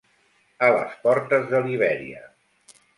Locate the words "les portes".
0.77-1.47